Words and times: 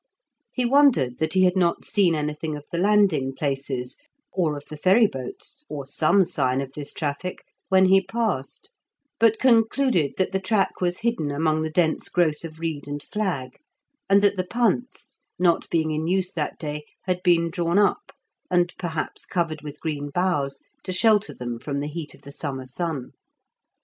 He 0.51 0.65
wondered 0.65 1.19
that 1.19 1.33
he 1.33 1.43
had 1.43 1.55
not 1.55 1.85
seen 1.85 2.15
anything 2.15 2.55
of 2.57 2.65
the 2.71 2.79
landing 2.79 3.35
places, 3.35 3.97
or 4.31 4.57
of 4.57 4.65
the 4.65 4.75
ferry 4.75 5.05
boats, 5.05 5.63
or 5.69 5.85
some 5.85 6.25
sign 6.25 6.59
of 6.59 6.71
this 6.73 6.91
traffic 6.91 7.45
when 7.69 7.85
he 7.85 8.01
passed, 8.01 8.71
but 9.19 9.37
concluded 9.37 10.13
that 10.17 10.31
the 10.31 10.39
track 10.39 10.81
was 10.81 11.01
hidden 11.01 11.29
among 11.29 11.61
the 11.61 11.69
dense 11.69 12.09
growth 12.09 12.43
of 12.43 12.57
reed 12.59 12.87
and 12.87 13.03
flag, 13.03 13.59
and 14.09 14.23
that 14.23 14.37
the 14.37 14.43
punts, 14.43 15.19
not 15.37 15.69
being 15.69 15.91
in 15.91 16.07
use 16.07 16.31
that 16.31 16.57
day, 16.57 16.83
had 17.03 17.21
been 17.21 17.51
drawn 17.51 17.77
up, 17.77 18.11
and 18.49 18.73
perhaps 18.79 19.27
covered 19.27 19.61
with 19.61 19.79
green 19.79 20.09
boughs 20.09 20.63
to 20.83 20.91
shelter 20.91 21.31
them 21.31 21.59
from 21.59 21.79
the 21.79 21.85
heat 21.85 22.15
of 22.15 22.23
the 22.23 22.31
summer 22.31 22.65
sun. 22.65 23.11